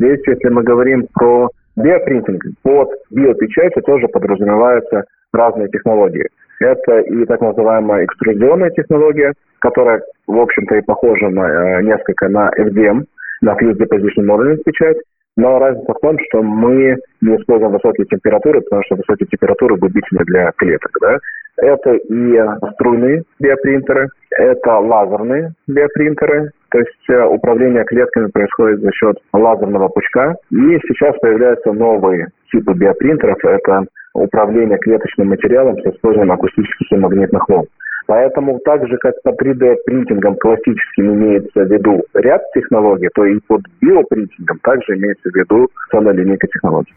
Здесь, 0.00 0.18
если 0.26 0.48
мы 0.48 0.64
говорим 0.64 1.06
про 1.14 1.48
биопринтинг, 1.76 2.42
под 2.64 2.88
биопечатью 3.12 3.84
тоже 3.84 4.08
подразумеваются 4.08 5.04
разные 5.32 5.68
технологии. 5.68 6.26
Это 6.58 6.98
и 6.98 7.24
так 7.26 7.40
называемая 7.40 8.04
экструзионная 8.04 8.70
технология, 8.70 9.32
которая, 9.60 10.02
в 10.26 10.40
общем-то, 10.40 10.74
и 10.74 10.82
похожа 10.82 11.28
на, 11.28 11.46
э, 11.46 11.82
несколько 11.84 12.28
на 12.28 12.50
FDM, 12.50 13.04
на 13.42 13.52
Fused 13.52 13.78
Deposition 13.78 14.26
Modeling 14.26 14.60
печать, 14.64 14.96
но 15.38 15.60
разница 15.60 15.94
в 15.94 16.00
том, 16.00 16.18
что 16.28 16.42
мы 16.42 16.96
не 17.20 17.36
используем 17.36 17.72
высокие 17.72 18.06
температуры, 18.06 18.60
потому 18.60 18.82
что 18.84 18.96
высокие 18.96 19.28
температуры 19.28 19.76
губительны 19.76 20.24
для 20.24 20.50
клеток. 20.56 20.90
Да? 21.00 21.16
Это 21.58 21.94
и 21.94 22.40
струйные 22.74 23.22
биопринтеры, 23.38 24.08
это 24.32 24.78
лазерные 24.78 25.52
биопринтеры, 25.68 26.50
то 26.70 26.78
есть 26.78 27.08
э, 27.08 27.24
управление 27.24 27.84
клетками 27.84 28.26
происходит 28.30 28.80
за 28.80 28.92
счет 28.92 29.16
лазерного 29.32 29.88
пучка. 29.88 30.34
И 30.50 30.78
сейчас 30.88 31.16
появляются 31.20 31.72
новые 31.72 32.28
типы 32.50 32.74
биопринтеров. 32.74 33.38
Это 33.44 33.84
управление 34.14 34.78
клеточным 34.78 35.28
материалом 35.28 35.78
с 35.78 35.86
использованием 35.86 36.32
акустических 36.32 36.92
и 36.92 36.96
магнитных 36.96 37.48
волн. 37.48 37.66
Поэтому 38.08 38.58
так 38.64 38.88
же, 38.88 38.96
как 38.96 39.20
по 39.22 39.28
3D-принтингам 39.28 40.36
классическим 40.36 41.12
имеется 41.12 41.60
в 41.60 41.70
виду 41.70 42.02
ряд 42.14 42.40
технологий, 42.54 43.10
то 43.14 43.26
и 43.26 43.38
под 43.46 43.60
биопринтингом 43.82 44.58
также 44.60 44.96
имеется 44.96 45.28
в 45.28 45.34
виду 45.34 45.68
целая 45.90 46.14
линейка 46.14 46.46
технологий. 46.46 46.94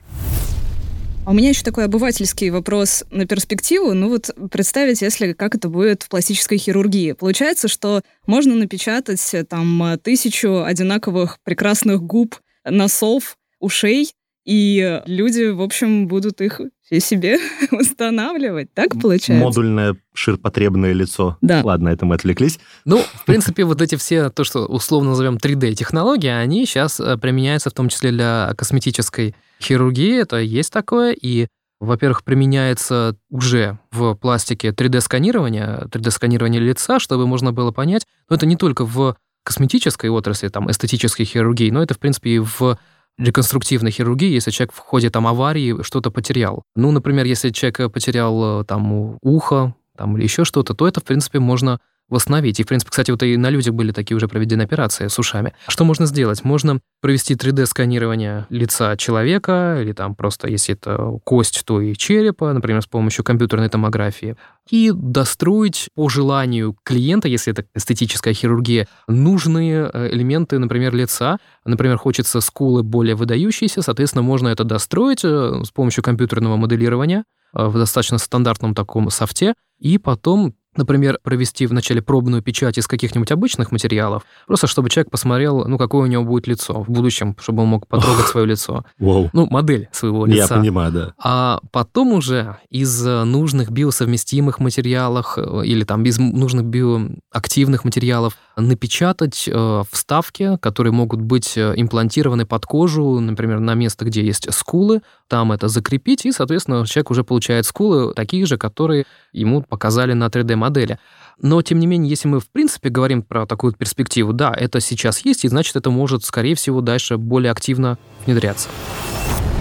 А 1.25 1.31
у 1.31 1.33
меня 1.33 1.49
еще 1.49 1.63
такой 1.63 1.83
обывательский 1.83 2.49
вопрос 2.49 3.03
на 3.11 3.27
перспективу. 3.27 3.93
Ну 3.93 4.07
вот 4.07 4.29
представить, 4.51 5.01
если 5.01 5.33
как 5.33 5.53
это 5.53 5.67
будет 5.67 6.03
в 6.03 6.09
пластической 6.09 6.57
хирургии. 6.57 7.11
Получается, 7.11 7.67
что 7.67 7.99
можно 8.25 8.55
напечатать 8.55 9.33
э, 9.33 9.43
там 9.43 9.99
тысячу 10.01 10.63
одинаковых 10.63 11.39
прекрасных 11.43 12.01
губ, 12.01 12.35
носов, 12.63 13.35
ушей, 13.59 14.13
и 14.43 15.01
люди, 15.05 15.49
в 15.49 15.61
общем, 15.61 16.07
будут 16.07 16.41
их 16.41 16.61
все 16.81 16.99
себе 16.99 17.37
устанавливать. 17.71 18.73
Так 18.73 18.99
получается? 18.99 19.45
Модульное 19.45 19.95
ширпотребное 20.13 20.93
лицо. 20.93 21.37
Да. 21.41 21.61
Ладно, 21.63 21.89
это 21.89 22.05
мы 22.05 22.15
отвлеклись. 22.15 22.59
Ну, 22.85 22.97
в 22.97 23.25
принципе, 23.25 23.63
вот 23.63 23.81
эти 23.81 23.95
все, 23.95 24.29
то, 24.29 24.43
что 24.43 24.65
условно 24.65 25.11
назовем 25.11 25.37
3D-технологии, 25.37 26.29
они 26.29 26.65
сейчас 26.65 26.99
э, 26.99 27.17
применяются 27.17 27.69
в 27.69 27.73
том 27.73 27.89
числе 27.89 28.11
для 28.11 28.53
косметической 28.57 29.35
хирургии. 29.61 30.19
Это 30.19 30.37
есть 30.37 30.73
такое. 30.73 31.13
И 31.13 31.47
во-первых, 31.79 32.23
применяется 32.23 33.17
уже 33.29 33.79
в 33.91 34.13
пластике 34.15 34.69
3D-сканирование, 34.69 35.87
3D-сканирование 35.89 36.59
лица, 36.59 36.99
чтобы 36.99 37.25
можно 37.25 37.51
было 37.53 37.71
понять, 37.71 38.05
но 38.29 38.35
это 38.35 38.45
не 38.45 38.55
только 38.55 38.85
в 38.85 39.15
косметической 39.43 40.11
отрасли, 40.11 40.49
там, 40.49 40.69
эстетической 40.69 41.23
хирургии, 41.23 41.71
но 41.71 41.81
это, 41.81 41.95
в 41.95 41.99
принципе, 41.99 42.35
и 42.35 42.39
в 42.39 42.77
реконструктивной 43.17 43.91
хирургии, 43.91 44.31
если 44.31 44.51
человек 44.51 44.73
в 44.73 44.79
ходе 44.79 45.09
там 45.09 45.27
аварии 45.27 45.81
что-то 45.83 46.11
потерял. 46.11 46.63
Ну, 46.75 46.91
например, 46.91 47.25
если 47.25 47.49
человек 47.49 47.91
потерял 47.91 48.61
э, 48.61 48.65
там 48.65 49.17
ухо, 49.21 49.75
там 49.97 50.17
или 50.17 50.23
еще 50.23 50.45
что-то, 50.45 50.73
то 50.73 50.87
это, 50.87 50.99
в 50.99 51.03
принципе, 51.03 51.39
можно 51.39 51.79
восстановить. 52.11 52.59
И, 52.59 52.63
в 52.63 52.67
принципе, 52.67 52.91
кстати, 52.91 53.09
вот 53.09 53.23
и 53.23 53.37
на 53.37 53.49
людях 53.49 53.73
были 53.73 53.91
такие 53.91 54.15
уже 54.15 54.27
проведены 54.27 54.61
операции 54.61 55.07
с 55.07 55.17
ушами. 55.17 55.53
Что 55.67 55.85
можно 55.85 56.05
сделать? 56.05 56.43
Можно 56.43 56.79
провести 57.01 57.33
3D-сканирование 57.33 58.45
лица 58.49 58.95
человека, 58.97 59.79
или 59.81 59.93
там 59.93 60.13
просто, 60.13 60.47
если 60.47 60.75
это 60.75 61.17
кость, 61.23 61.63
то 61.65 61.81
и 61.81 61.95
черепа, 61.95 62.53
например, 62.53 62.81
с 62.81 62.85
помощью 62.85 63.23
компьютерной 63.23 63.69
томографии, 63.69 64.35
и 64.69 64.91
достроить 64.93 65.89
по 65.95 66.09
желанию 66.09 66.75
клиента, 66.83 67.27
если 67.27 67.53
это 67.53 67.65
эстетическая 67.73 68.33
хирургия, 68.33 68.87
нужные 69.07 69.89
э, 69.91 70.09
элементы, 70.11 70.59
например, 70.59 70.93
лица. 70.93 71.37
Например, 71.65 71.97
хочется 71.97 72.41
скулы 72.41 72.83
более 72.83 73.15
выдающиеся, 73.15 73.81
соответственно, 73.81 74.21
можно 74.21 74.49
это 74.49 74.63
достроить 74.63 75.23
э, 75.23 75.61
с 75.63 75.71
помощью 75.71 76.03
компьютерного 76.03 76.57
моделирования 76.57 77.23
э, 77.55 77.65
в 77.65 77.77
достаточно 77.77 78.17
стандартном 78.17 78.75
таком 78.75 79.09
софте, 79.09 79.53
и 79.79 79.97
потом 79.97 80.53
например, 80.75 81.19
провести 81.23 81.65
вначале 81.65 82.01
пробную 82.01 82.41
печать 82.41 82.77
из 82.77 82.87
каких-нибудь 82.87 83.31
обычных 83.31 83.71
материалов, 83.71 84.23
просто 84.47 84.67
чтобы 84.67 84.89
человек 84.89 85.11
посмотрел, 85.11 85.67
ну, 85.67 85.77
какое 85.77 86.03
у 86.03 86.05
него 86.05 86.23
будет 86.23 86.47
лицо 86.47 86.83
в 86.83 86.89
будущем, 86.89 87.35
чтобы 87.39 87.63
он 87.63 87.69
мог 87.69 87.87
потрогать 87.87 88.27
свое 88.27 88.45
лицо. 88.45 88.85
Wow. 88.99 89.29
Ну, 89.33 89.47
модель 89.49 89.89
своего 89.91 90.25
лица. 90.25 90.55
Я 90.55 90.59
понимаю, 90.61 90.91
да. 90.91 91.13
А 91.17 91.59
потом 91.71 92.13
уже 92.13 92.57
из 92.69 93.03
нужных 93.03 93.71
биосовместимых 93.71 94.59
материалов 94.59 95.37
э, 95.37 95.65
или 95.65 95.83
там 95.83 96.03
без 96.03 96.17
нужных 96.17 96.65
биоактивных 96.65 97.83
материалов 97.83 98.37
напечатать 98.67 99.47
э, 99.47 99.83
вставки, 99.91 100.57
которые 100.61 100.93
могут 100.93 101.21
быть 101.21 101.57
э, 101.57 101.73
имплантированы 101.75 102.45
под 102.45 102.65
кожу, 102.65 103.19
например, 103.19 103.59
на 103.59 103.73
место, 103.73 104.05
где 104.05 104.23
есть 104.23 104.51
скулы, 104.53 105.01
там 105.27 105.51
это 105.51 105.67
закрепить, 105.67 106.25
и, 106.25 106.31
соответственно, 106.31 106.85
человек 106.85 107.11
уже 107.11 107.23
получает 107.23 107.65
скулы 107.65 108.13
такие 108.13 108.45
же, 108.45 108.57
которые 108.57 109.05
ему 109.31 109.61
показали 109.61 110.13
на 110.13 110.27
3D-модели. 110.27 110.99
Но, 111.41 111.61
тем 111.61 111.79
не 111.79 111.87
менее, 111.87 112.09
если 112.09 112.27
мы, 112.27 112.39
в 112.39 112.49
принципе, 112.49 112.89
говорим 112.89 113.23
про 113.23 113.45
такую 113.45 113.73
перспективу, 113.73 114.33
да, 114.33 114.53
это 114.55 114.79
сейчас 114.79 115.25
есть, 115.25 115.45
и 115.45 115.47
значит, 115.47 115.75
это 115.75 115.89
может, 115.89 116.23
скорее 116.23 116.55
всего, 116.55 116.81
дальше 116.81 117.17
более 117.17 117.51
активно 117.51 117.97
внедряться. 118.25 118.69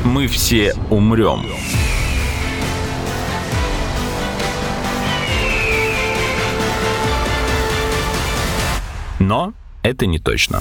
Мы 0.05 0.27
все 0.27 0.75
умрем. 0.91 1.47
Но 9.31 9.55
это 9.85 10.07
не 10.07 10.19
точно. 10.19 10.59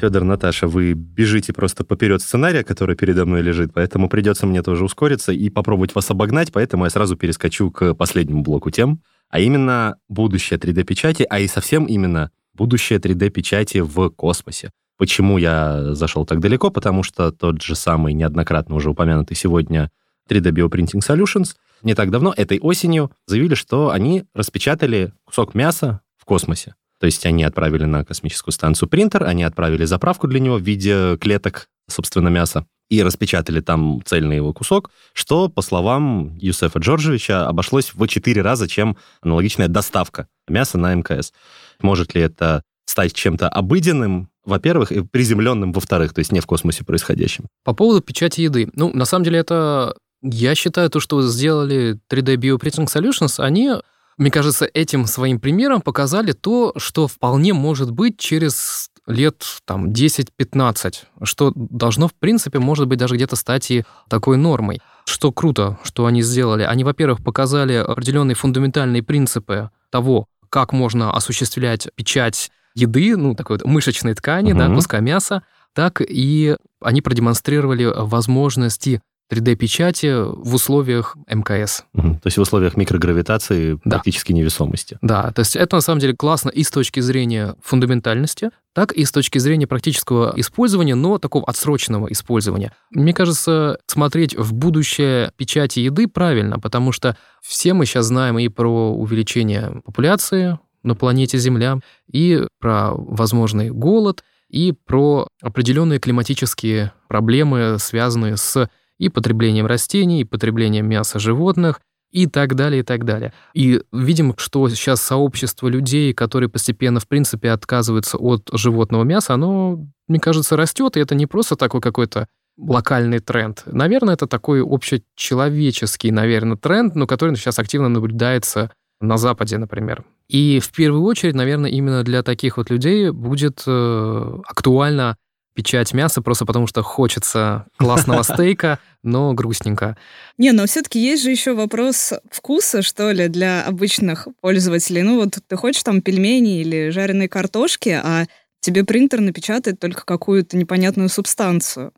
Федор, 0.00 0.22
Наташа, 0.22 0.68
вы 0.68 0.92
бежите 0.92 1.52
просто 1.52 1.82
поперед 1.82 2.22
сценария, 2.22 2.62
который 2.62 2.94
передо 2.94 3.26
мной 3.26 3.42
лежит, 3.42 3.72
поэтому 3.74 4.08
придется 4.08 4.46
мне 4.46 4.62
тоже 4.62 4.84
ускориться 4.84 5.32
и 5.32 5.50
попробовать 5.50 5.96
вас 5.96 6.08
обогнать, 6.12 6.52
поэтому 6.52 6.84
я 6.84 6.90
сразу 6.90 7.16
перескочу 7.16 7.72
к 7.72 7.94
последнему 7.94 8.42
блоку 8.42 8.70
тем, 8.70 9.00
а 9.30 9.40
именно 9.40 9.96
будущее 10.08 10.60
3D-печати, 10.60 11.26
а 11.28 11.40
и 11.40 11.48
совсем 11.48 11.86
именно 11.86 12.30
будущее 12.54 13.00
3D-печати 13.00 13.78
в 13.78 14.10
космосе. 14.10 14.70
Почему 14.96 15.38
я 15.38 15.92
зашел 15.96 16.24
так 16.24 16.38
далеко? 16.38 16.70
Потому 16.70 17.02
что 17.02 17.32
тот 17.32 17.62
же 17.62 17.74
самый 17.74 18.14
неоднократно 18.14 18.76
уже 18.76 18.90
упомянутый 18.90 19.36
сегодня 19.36 19.90
3D 20.30 20.52
Bioprinting 20.52 21.00
Solutions 21.00 21.56
не 21.86 21.94
так 21.94 22.10
давно, 22.10 22.34
этой 22.36 22.58
осенью, 22.58 23.12
заявили, 23.26 23.54
что 23.54 23.90
они 23.90 24.24
распечатали 24.34 25.12
кусок 25.24 25.54
мяса 25.54 26.00
в 26.18 26.24
космосе. 26.24 26.74
То 26.98 27.06
есть 27.06 27.24
они 27.24 27.44
отправили 27.44 27.84
на 27.84 28.04
космическую 28.04 28.52
станцию 28.52 28.88
принтер, 28.88 29.24
они 29.24 29.44
отправили 29.44 29.84
заправку 29.84 30.26
для 30.26 30.40
него 30.40 30.56
в 30.56 30.62
виде 30.62 31.16
клеток, 31.18 31.68
собственно, 31.88 32.28
мяса, 32.28 32.66
и 32.88 33.02
распечатали 33.02 33.60
там 33.60 34.02
цельный 34.04 34.36
его 34.36 34.52
кусок, 34.52 34.90
что, 35.12 35.48
по 35.48 35.62
словам 35.62 36.36
Юсефа 36.38 36.78
Джорджевича, 36.78 37.46
обошлось 37.46 37.92
в 37.94 38.06
4 38.06 38.42
раза, 38.42 38.68
чем 38.68 38.96
аналогичная 39.20 39.68
доставка 39.68 40.26
мяса 40.48 40.78
на 40.78 40.94
МКС. 40.94 41.32
Может 41.80 42.14
ли 42.14 42.22
это 42.22 42.62
стать 42.86 43.12
чем-то 43.12 43.48
обыденным, 43.48 44.28
во-первых, 44.44 44.90
и 44.90 45.02
приземленным, 45.02 45.72
во-вторых, 45.72 46.14
то 46.14 46.20
есть 46.20 46.32
не 46.32 46.40
в 46.40 46.46
космосе 46.46 46.84
происходящим? 46.84 47.46
По 47.64 47.74
поводу 47.74 48.00
печати 48.00 48.40
еды. 48.40 48.70
Ну, 48.74 48.92
на 48.92 49.04
самом 49.04 49.24
деле, 49.24 49.38
это 49.38 49.96
я 50.22 50.54
считаю, 50.54 50.90
то, 50.90 51.00
что 51.00 51.22
сделали 51.22 51.98
3D 52.10 52.36
Bioprinting 52.36 52.86
Solutions, 52.86 53.42
они, 53.42 53.72
мне 54.16 54.30
кажется, 54.30 54.68
этим 54.72 55.06
своим 55.06 55.40
примером 55.40 55.80
показали 55.80 56.32
то, 56.32 56.72
что 56.76 57.06
вполне 57.08 57.52
может 57.52 57.90
быть 57.90 58.18
через 58.18 58.90
лет 59.06 59.44
там 59.64 59.92
10-15, 59.92 60.94
что 61.22 61.52
должно, 61.54 62.08
в 62.08 62.14
принципе, 62.14 62.58
может 62.58 62.88
быть, 62.88 62.98
даже 62.98 63.14
где-то 63.14 63.36
стать 63.36 63.70
и 63.70 63.84
такой 64.08 64.36
нормой. 64.36 64.80
Что 65.04 65.30
круто, 65.30 65.78
что 65.84 66.06
они 66.06 66.22
сделали. 66.22 66.64
Они, 66.64 66.82
во-первых, 66.82 67.22
показали 67.22 67.74
определенные 67.74 68.34
фундаментальные 68.34 69.02
принципы 69.02 69.70
того, 69.90 70.26
как 70.50 70.72
можно 70.72 71.12
осуществлять 71.12 71.88
печать 71.94 72.50
еды, 72.74 73.16
ну, 73.16 73.34
такой 73.34 73.58
вот 73.58 73.66
мышечной 73.66 74.14
ткани, 74.14 74.52
угу. 74.52 74.58
да, 74.58 74.74
куска 74.74 75.00
мяса, 75.00 75.42
так 75.74 76.00
и 76.00 76.56
они 76.80 77.02
продемонстрировали 77.02 77.84
возможности 77.84 79.02
3D-печати 79.32 80.24
в 80.24 80.54
условиях 80.54 81.16
МКС. 81.28 81.84
Угу. 81.94 82.14
То 82.22 82.26
есть 82.26 82.38
в 82.38 82.40
условиях 82.40 82.76
микрогравитации 82.76 83.78
да. 83.84 83.96
практически 83.96 84.32
невесомости. 84.32 84.98
Да, 85.02 85.32
то 85.32 85.40
есть 85.40 85.56
это 85.56 85.76
на 85.76 85.80
самом 85.80 86.00
деле 86.00 86.14
классно 86.14 86.50
и 86.50 86.62
с 86.62 86.70
точки 86.70 87.00
зрения 87.00 87.56
фундаментальности, 87.62 88.50
так 88.72 88.92
и 88.92 89.04
с 89.04 89.10
точки 89.10 89.38
зрения 89.38 89.66
практического 89.66 90.32
использования, 90.36 90.94
но 90.94 91.18
такого 91.18 91.44
отсроченного 91.46 92.06
использования. 92.12 92.72
Мне 92.90 93.12
кажется, 93.12 93.78
смотреть 93.86 94.36
в 94.36 94.52
будущее 94.52 95.32
печати 95.36 95.80
еды 95.80 96.08
правильно, 96.08 96.58
потому 96.58 96.92
что 96.92 97.16
все 97.42 97.72
мы 97.74 97.86
сейчас 97.86 98.06
знаем 98.06 98.38
и 98.38 98.48
про 98.48 98.92
увеличение 98.92 99.82
популяции 99.84 100.58
на 100.82 100.94
планете 100.94 101.36
Земля, 101.38 101.80
и 102.10 102.46
про 102.60 102.92
возможный 102.92 103.70
голод, 103.70 104.22
и 104.48 104.72
про 104.72 105.26
определенные 105.42 105.98
климатические 105.98 106.92
проблемы, 107.08 107.78
связанные 107.78 108.36
с 108.36 108.68
и 108.98 109.08
потреблением 109.08 109.66
растений, 109.66 110.20
и 110.20 110.24
потреблением 110.24 110.88
мяса 110.88 111.18
животных, 111.18 111.80
и 112.10 112.26
так 112.26 112.54
далее, 112.54 112.80
и 112.80 112.82
так 112.82 113.04
далее. 113.04 113.32
И 113.52 113.82
видим, 113.92 114.34
что 114.38 114.68
сейчас 114.68 115.02
сообщество 115.02 115.68
людей, 115.68 116.14
которые 116.14 116.48
постепенно, 116.48 117.00
в 117.00 117.08
принципе, 117.08 117.50
отказываются 117.50 118.16
от 118.16 118.48
животного 118.52 119.02
мяса, 119.04 119.34
оно, 119.34 119.86
мне 120.08 120.18
кажется, 120.18 120.56
растет, 120.56 120.96
и 120.96 121.00
это 121.00 121.14
не 121.14 121.26
просто 121.26 121.56
такой 121.56 121.80
какой-то 121.80 122.26
локальный 122.58 123.18
тренд. 123.18 123.62
Наверное, 123.66 124.14
это 124.14 124.26
такой 124.26 124.62
общечеловеческий, 124.62 126.10
наверное, 126.10 126.56
тренд, 126.56 126.94
но 126.94 127.06
который 127.06 127.36
сейчас 127.36 127.58
активно 127.58 127.88
наблюдается 127.88 128.70
на 129.00 129.18
Западе, 129.18 129.58
например. 129.58 130.04
И 130.28 130.58
в 130.60 130.72
первую 130.72 131.02
очередь, 131.02 131.34
наверное, 131.34 131.70
именно 131.70 132.02
для 132.02 132.22
таких 132.22 132.56
вот 132.56 132.70
людей 132.70 133.10
будет 133.10 133.62
э, 133.66 134.38
актуально 134.46 135.16
печать 135.56 135.94
мяса, 135.94 136.22
просто 136.22 136.44
потому 136.44 136.66
что 136.66 136.82
хочется 136.82 137.66
классного 137.78 138.22
стейка, 138.34 138.78
но 139.02 139.32
грустненько. 139.32 139.96
Не, 140.38 140.52
но 140.52 140.66
все-таки 140.66 141.00
есть 141.00 141.24
же 141.24 141.30
еще 141.30 141.54
вопрос 141.54 142.12
вкуса, 142.30 142.82
что 142.82 143.10
ли, 143.10 143.28
для 143.28 143.64
обычных 143.64 144.28
пользователей. 144.40 145.02
Ну 145.02 145.16
вот 145.16 145.38
ты 145.48 145.56
хочешь 145.56 145.82
там 145.82 146.02
пельмени 146.02 146.60
или 146.60 146.90
жареные 146.90 147.28
картошки, 147.28 147.88
а 147.88 148.26
тебе 148.60 148.84
принтер 148.84 149.20
напечатает 149.20 149.80
только 149.80 150.04
какую-то 150.04 150.56
непонятную 150.56 151.08
субстанцию. 151.08 151.92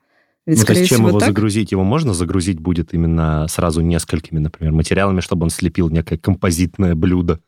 Ведь, 0.47 0.61
ну, 0.61 0.65
то 0.65 0.73
есть 0.73 0.89
чем 0.89 1.07
его 1.07 1.19
так? 1.19 1.29
загрузить? 1.29 1.73
Его 1.73 1.85
можно 1.85 2.15
загрузить 2.15 2.59
будет 2.59 2.95
именно 2.95 3.47
сразу 3.49 3.83
несколькими, 3.83 4.39
например, 4.39 4.73
материалами, 4.73 5.21
чтобы 5.21 5.45
он 5.45 5.51
слепил 5.51 5.91
некое 5.91 6.17
композитное 6.17 6.95
блюдо? 6.95 7.41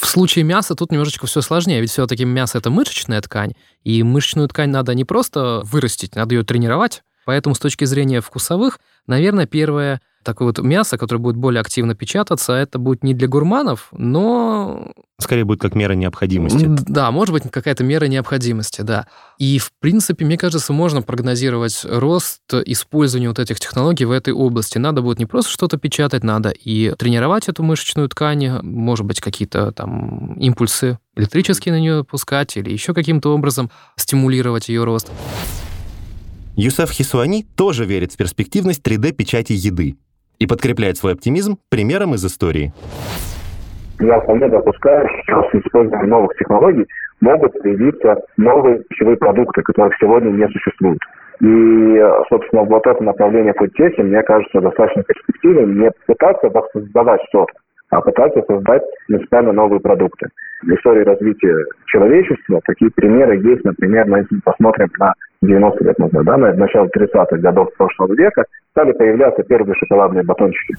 В 0.00 0.06
случае 0.06 0.44
мяса 0.44 0.74
тут 0.74 0.92
немножечко 0.92 1.26
все 1.26 1.40
сложнее, 1.40 1.80
ведь 1.80 1.90
все-таки 1.90 2.24
мясо 2.24 2.58
это 2.58 2.70
мышечная 2.70 3.20
ткань, 3.20 3.52
и 3.82 4.02
мышечную 4.02 4.48
ткань 4.48 4.70
надо 4.70 4.94
не 4.94 5.04
просто 5.04 5.62
вырастить, 5.64 6.14
надо 6.14 6.34
ее 6.34 6.44
тренировать. 6.44 7.02
Поэтому 7.24 7.54
с 7.54 7.58
точки 7.58 7.84
зрения 7.84 8.22
вкусовых, 8.22 8.80
наверное, 9.06 9.46
первое 9.46 10.00
такое 10.22 10.48
вот 10.48 10.58
мясо, 10.58 10.98
которое 10.98 11.20
будет 11.20 11.36
более 11.36 11.60
активно 11.60 11.94
печататься, 11.94 12.52
это 12.52 12.78
будет 12.78 13.02
не 13.02 13.14
для 13.14 13.28
гурманов, 13.28 13.88
но... 13.92 14.92
Скорее 15.20 15.44
будет 15.44 15.60
как 15.60 15.74
мера 15.74 15.94
необходимости. 15.94 16.64
Да, 16.68 17.10
может 17.10 17.32
быть, 17.32 17.42
какая-то 17.50 17.82
мера 17.82 18.04
необходимости, 18.04 18.82
да. 18.82 19.06
И, 19.38 19.58
в 19.58 19.72
принципе, 19.80 20.24
мне 20.24 20.38
кажется, 20.38 20.72
можно 20.72 21.02
прогнозировать 21.02 21.84
рост 21.84 22.42
использования 22.66 23.28
вот 23.28 23.38
этих 23.38 23.58
технологий 23.58 24.04
в 24.04 24.12
этой 24.12 24.32
области. 24.32 24.78
Надо 24.78 25.02
будет 25.02 25.18
не 25.18 25.26
просто 25.26 25.50
что-то 25.50 25.76
печатать, 25.76 26.22
надо 26.22 26.50
и 26.50 26.94
тренировать 26.96 27.48
эту 27.48 27.62
мышечную 27.62 28.08
ткань, 28.08 28.60
может 28.62 29.06
быть, 29.06 29.20
какие-то 29.20 29.72
там 29.72 30.34
импульсы 30.34 30.98
электрические 31.16 31.74
на 31.74 31.80
нее 31.80 32.04
пускать 32.04 32.56
или 32.56 32.70
еще 32.70 32.94
каким-то 32.94 33.34
образом 33.34 33.70
стимулировать 33.96 34.68
ее 34.68 34.84
рост. 34.84 35.10
Юсеф 36.54 36.90
Хисуани 36.90 37.46
тоже 37.56 37.84
верит 37.84 38.12
в 38.12 38.16
перспективность 38.16 38.82
3D-печати 38.82 39.52
еды 39.52 39.96
и 40.38 40.46
подкрепляет 40.46 40.96
свой 40.96 41.12
оптимизм 41.14 41.58
примером 41.70 42.14
из 42.14 42.24
истории. 42.24 42.72
Я 44.00 44.20
вполне 44.20 44.48
допускаю, 44.48 45.08
что 45.24 45.42
с 45.50 45.54
использованием 45.54 46.10
новых 46.10 46.36
технологий 46.38 46.86
могут 47.20 47.52
появиться 47.60 48.16
новые 48.36 48.78
пищевые 48.88 49.16
продукты, 49.16 49.62
которых 49.62 49.92
сегодня 50.00 50.30
не 50.30 50.48
существует. 50.48 51.00
И, 51.40 52.02
собственно, 52.28 52.62
вот 52.62 52.86
это 52.86 53.02
направление 53.02 53.54
фудтехи, 53.54 54.00
мне 54.00 54.22
кажется, 54.22 54.60
достаточно 54.60 55.02
перспективным. 55.02 55.80
Не 55.80 55.90
пытаться 56.06 56.50
создавать 56.72 57.20
что-то, 57.28 57.52
а 57.90 58.00
пытаться 58.00 58.42
создать 58.42 58.82
принципиально 59.06 59.52
новые 59.52 59.80
продукты. 59.80 60.28
В 60.62 60.70
истории 60.74 61.04
развития 61.04 61.56
человечества 61.86 62.60
такие 62.64 62.90
примеры 62.90 63.36
есть, 63.36 63.64
например, 63.64 64.06
мы 64.06 64.18
если 64.20 64.40
посмотрим 64.44 64.88
на 64.98 65.12
90 65.42 65.84
лет 65.84 65.98
назад, 65.98 66.24
да, 66.24 66.36
на 66.36 66.52
начало 66.54 66.86
30-х 66.86 67.36
годов 67.38 67.68
прошлого 67.76 68.14
века, 68.14 68.44
стали 68.72 68.92
появляться 68.92 69.42
первые 69.44 69.74
шоколадные 69.76 70.24
батончики. 70.24 70.74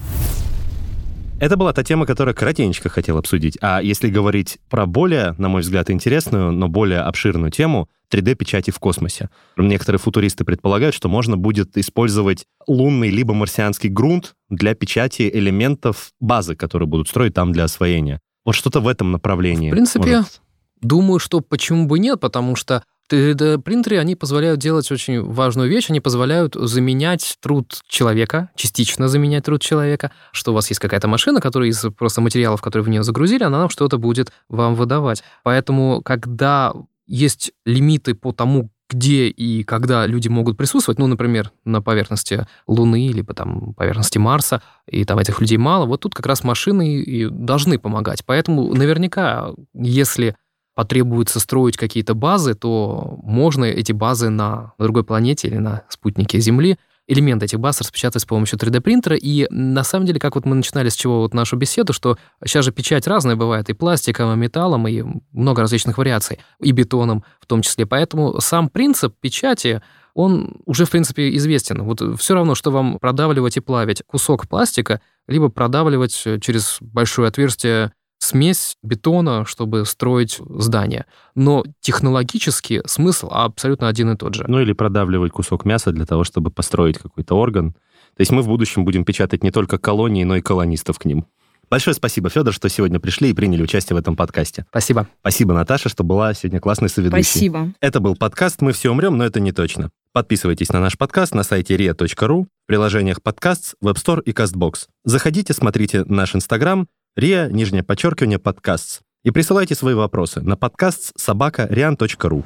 Это 1.39 1.55
была 1.55 1.71
та 1.71 1.83
тема, 1.83 2.05
которую 2.05 2.35
коротенько 2.35 2.89
хотел 2.89 3.17
обсудить. 3.17 3.57
А 3.61 3.81
если 3.81 4.09
говорить 4.09 4.57
про 4.69 4.85
более, 4.85 5.35
на 5.37 5.47
мой 5.47 5.61
взгляд, 5.61 5.89
интересную, 5.89 6.51
но 6.51 6.67
более 6.67 6.99
обширную 6.99 7.49
тему, 7.49 7.87
3D-печати 8.11 8.71
в 8.71 8.79
космосе. 8.79 9.29
Некоторые 9.55 9.99
футуристы 9.99 10.43
предполагают, 10.43 10.95
что 10.95 11.07
можно 11.07 11.37
будет 11.37 11.77
использовать 11.77 12.45
лунный 12.67 13.09
либо 13.09 13.33
марсианский 13.33 13.89
грунт 13.89 14.33
для 14.49 14.73
печати 14.73 15.29
элементов 15.31 16.11
базы, 16.19 16.55
которые 16.55 16.87
будут 16.87 17.07
строить 17.07 17.35
там 17.35 17.53
для 17.53 17.65
освоения. 17.65 18.19
Вот 18.43 18.55
что-то 18.55 18.81
в 18.81 18.87
этом 18.87 19.11
направлении. 19.11 19.69
В 19.69 19.73
принципе, 19.73 20.17
может... 20.17 20.41
думаю, 20.81 21.19
что 21.19 21.39
почему 21.39 21.85
бы 21.85 21.99
нет, 21.99 22.19
потому 22.19 22.55
что 22.55 22.83
3D-принтеры, 23.09 23.97
они 23.97 24.15
позволяют 24.15 24.59
делать 24.59 24.91
очень 24.91 25.21
важную 25.21 25.69
вещь, 25.69 25.89
они 25.89 25.99
позволяют 25.99 26.55
заменять 26.55 27.37
труд 27.41 27.81
человека, 27.87 28.49
частично 28.55 29.07
заменять 29.07 29.45
труд 29.45 29.61
человека, 29.61 30.11
что 30.31 30.51
у 30.51 30.55
вас 30.55 30.69
есть 30.69 30.79
какая-то 30.79 31.07
машина, 31.07 31.41
которая 31.41 31.69
из 31.69 31.83
просто 31.97 32.21
материалов, 32.21 32.61
которые 32.61 32.85
в 32.85 32.89
нее 32.89 33.03
загрузили, 33.03 33.43
она 33.43 33.59
нам 33.59 33.69
что-то 33.69 33.97
будет 33.97 34.31
вам 34.47 34.75
выдавать. 34.75 35.23
Поэтому, 35.43 36.01
когда 36.03 36.73
есть 37.07 37.51
лимиты 37.65 38.13
по 38.13 38.31
тому, 38.31 38.69
где 38.89 39.27
и 39.27 39.63
когда 39.63 40.07
люди 40.07 40.27
могут 40.27 40.57
присутствовать, 40.57 40.97
ну, 40.97 41.07
например, 41.07 41.51
на 41.63 41.81
поверхности 41.81 42.47
Луны 42.65 43.05
или 43.05 43.21
по 43.21 43.33
там 43.33 43.73
поверхности 43.75 44.17
Марса, 44.17 44.63
и 44.87 45.05
там 45.05 45.19
этих 45.19 45.39
людей 45.39 45.57
мало, 45.57 45.85
вот 45.85 46.01
тут 46.01 46.15
как 46.15 46.25
раз 46.25 46.43
машины 46.43 46.95
и 46.97 47.29
должны 47.29 47.77
помогать. 47.77 48.25
Поэтому 48.25 48.73
наверняка, 48.73 49.51
если 49.73 50.35
потребуется 50.79 51.41
строить 51.41 51.75
какие-то 51.75 52.13
базы, 52.13 52.53
то 52.53 53.19
можно 53.21 53.65
эти 53.65 53.91
базы 53.91 54.29
на 54.29 54.71
другой 54.79 55.03
планете 55.03 55.49
или 55.49 55.57
на 55.57 55.83
спутнике 55.89 56.39
Земли 56.39 56.77
элементы 57.05 57.47
этих 57.47 57.59
баз 57.59 57.81
распечатать 57.81 58.21
с 58.21 58.25
помощью 58.25 58.57
3D-принтера. 58.57 59.17
И 59.17 59.45
на 59.49 59.83
самом 59.83 60.05
деле, 60.05 60.21
как 60.21 60.35
вот 60.35 60.45
мы 60.45 60.55
начинали 60.55 60.87
с 60.87 60.95
чего 60.95 61.19
вот 61.19 61.33
нашу 61.33 61.57
беседу, 61.57 61.91
что 61.91 62.17
сейчас 62.45 62.63
же 62.63 62.71
печать 62.71 63.07
разная 63.07 63.35
бывает, 63.35 63.69
и 63.69 63.73
пластиком, 63.73 64.31
и 64.31 64.37
металлом, 64.37 64.87
и 64.87 65.03
много 65.33 65.63
различных 65.63 65.97
вариаций, 65.97 66.39
и 66.61 66.71
бетоном 66.71 67.25
в 67.41 67.45
том 67.45 67.61
числе. 67.61 67.85
Поэтому 67.85 68.39
сам 68.39 68.69
принцип 68.69 69.13
печати, 69.19 69.81
он 70.13 70.61
уже, 70.65 70.85
в 70.85 70.91
принципе, 70.91 71.35
известен. 71.35 71.83
Вот 71.83 72.01
все 72.21 72.35
равно, 72.35 72.55
что 72.55 72.71
вам 72.71 72.99
продавливать 72.99 73.57
и 73.57 73.59
плавить 73.59 74.01
кусок 74.07 74.47
пластика, 74.47 75.01
либо 75.27 75.49
продавливать 75.49 76.13
через 76.13 76.77
большое 76.79 77.27
отверстие 77.27 77.91
смесь 78.29 78.77
бетона, 78.83 79.45
чтобы 79.45 79.85
строить 79.85 80.39
здание. 80.49 81.05
Но 81.35 81.63
технологически 81.81 82.81
смысл 82.85 83.29
абсолютно 83.31 83.87
один 83.87 84.11
и 84.11 84.15
тот 84.15 84.35
же. 84.35 84.45
Ну 84.47 84.59
или 84.59 84.73
продавливать 84.73 85.31
кусок 85.31 85.65
мяса 85.65 85.91
для 85.91 86.05
того, 86.05 86.23
чтобы 86.23 86.51
построить 86.51 86.97
какой-то 86.97 87.35
орган. 87.35 87.73
То 87.73 88.21
есть 88.21 88.31
мы 88.31 88.41
в 88.41 88.47
будущем 88.47 88.85
будем 88.85 89.03
печатать 89.03 89.43
не 89.43 89.51
только 89.51 89.77
колонии, 89.77 90.23
но 90.23 90.35
и 90.35 90.41
колонистов 90.41 90.99
к 90.99 91.05
ним. 91.05 91.25
Большое 91.69 91.93
спасибо, 91.93 92.29
Федор, 92.29 92.53
что 92.53 92.67
сегодня 92.67 92.99
пришли 92.99 93.29
и 93.29 93.33
приняли 93.33 93.61
участие 93.61 93.95
в 93.95 93.99
этом 93.99 94.15
подкасте. 94.15 94.65
Спасибо. 94.69 95.07
Спасибо, 95.21 95.53
Наташа, 95.53 95.89
что 95.89 96.03
была 96.03 96.33
сегодня 96.33 96.59
классной 96.59 96.89
соведущей. 96.89 97.23
Спасибо. 97.23 97.73
Это 97.79 97.99
был 97.99 98.15
подкаст 98.15 98.61
«Мы 98.61 98.73
все 98.73 98.91
умрем, 98.91 99.17
но 99.17 99.25
это 99.25 99.39
не 99.39 99.51
точно». 99.51 99.91
Подписывайтесь 100.11 100.69
на 100.69 100.79
наш 100.79 100.97
подкаст 100.97 101.35
на 101.35 101.43
сайте 101.43 101.75
ria.ru, 101.75 102.43
в 102.43 102.47
приложениях 102.65 103.21
подкаст, 103.21 103.75
Store 103.83 104.23
и 104.23 104.31
CastBox. 104.31 104.87
Заходите, 105.05 105.53
смотрите 105.53 106.03
наш 106.05 106.35
Инстаграм, 106.35 106.87
ria, 107.19 107.49
нижнее 107.51 107.83
подчеркивание, 107.83 108.39
подкаст. 108.39 109.01
И 109.23 109.31
присылайте 109.31 109.75
свои 109.75 109.93
вопросы 109.93 110.41
на 110.41 110.55
подкаст 110.55 111.11
собака 111.19 111.67
rian.ru. 111.69 112.45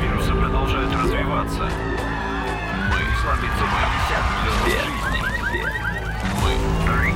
Вирусы 0.00 0.30
продолжают 0.32 0.92
развиваться. 0.94 1.68
Мы 2.90 2.98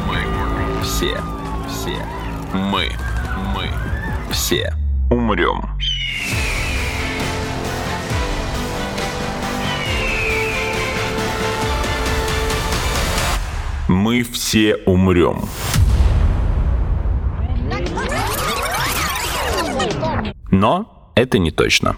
Мы, 0.09 0.18
мы, 0.76 0.83
все, 0.83 1.16
все, 1.68 2.05
мы, 2.52 2.90
мы, 3.55 3.70
все 4.33 4.74
умрем. 5.11 5.62
Мы 13.88 14.22
все 14.22 14.76
умрем. 14.87 15.42
Но 20.52 21.10
это 21.16 21.38
не 21.38 21.50
точно. 21.50 21.96